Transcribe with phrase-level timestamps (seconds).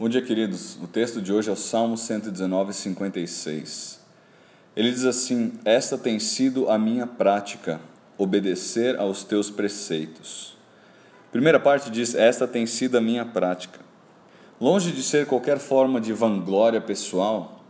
[0.00, 0.78] Bom dia, queridos.
[0.82, 4.00] O texto de hoje é o Salmo 119, 56.
[4.74, 7.78] Ele diz assim: Esta tem sido a minha prática,
[8.16, 10.56] obedecer aos teus preceitos.
[11.30, 13.78] primeira parte diz: Esta tem sido a minha prática.
[14.58, 17.62] Longe de ser qualquer forma de vanglória pessoal,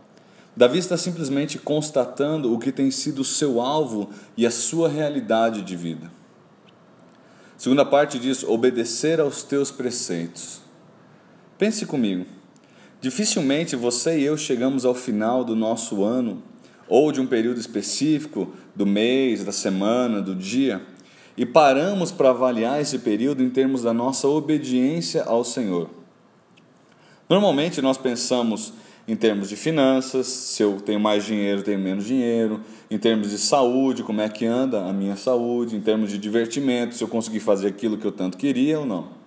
[0.55, 5.63] Davi está simplesmente constatando o que tem sido o seu alvo e a sua realidade
[5.63, 6.09] de vida.
[7.57, 10.70] segunda parte diz: obedecer aos teus preceitos.
[11.61, 12.25] Pense comigo.
[12.99, 16.41] Dificilmente você e eu chegamos ao final do nosso ano,
[16.87, 20.81] ou de um período específico, do mês, da semana, do dia,
[21.37, 25.87] e paramos para avaliar esse período em termos da nossa obediência ao Senhor.
[27.29, 28.73] Normalmente nós pensamos
[29.07, 33.37] em termos de finanças, se eu tenho mais dinheiro, tenho menos dinheiro, em termos de
[33.37, 37.39] saúde, como é que anda a minha saúde, em termos de divertimento, se eu consegui
[37.39, 39.20] fazer aquilo que eu tanto queria ou não.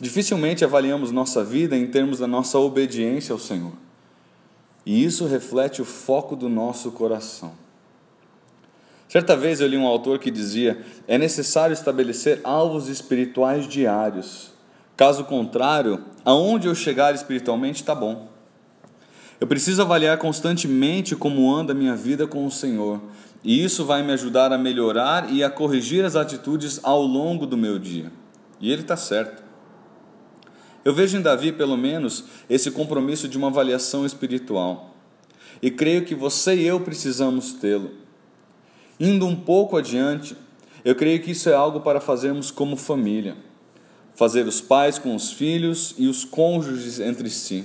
[0.00, 3.72] Dificilmente avaliamos nossa vida em termos da nossa obediência ao Senhor.
[4.84, 7.52] E isso reflete o foco do nosso coração.
[9.08, 14.50] Certa vez eu li um autor que dizia: é necessário estabelecer alvos espirituais diários.
[14.96, 18.28] Caso contrário, aonde eu chegar espiritualmente está bom.
[19.38, 23.00] Eu preciso avaliar constantemente como anda a minha vida com o Senhor,
[23.42, 27.56] e isso vai me ajudar a melhorar e a corrigir as atitudes ao longo do
[27.56, 28.12] meu dia.
[28.60, 29.41] E ele está certo.
[30.84, 34.96] Eu vejo em Davi, pelo menos, esse compromisso de uma avaliação espiritual.
[35.62, 37.92] E creio que você e eu precisamos tê-lo.
[38.98, 40.36] Indo um pouco adiante,
[40.84, 43.36] eu creio que isso é algo para fazermos como família.
[44.14, 47.64] Fazer os pais com os filhos e os cônjuges entre si.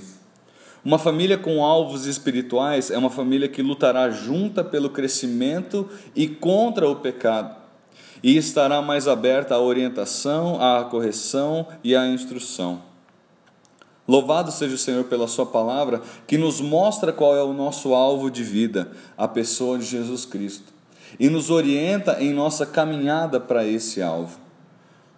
[0.84, 6.88] Uma família com alvos espirituais é uma família que lutará junta pelo crescimento e contra
[6.88, 7.56] o pecado,
[8.22, 12.87] e estará mais aberta à orientação, à correção e à instrução.
[14.08, 18.30] Louvado seja o Senhor pela Sua palavra, que nos mostra qual é o nosso alvo
[18.30, 20.72] de vida, a pessoa de Jesus Cristo,
[21.20, 24.40] e nos orienta em nossa caminhada para esse alvo.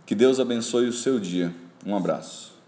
[0.05, 1.55] Que Deus abençoe o seu dia.
[1.87, 2.60] Um abraço.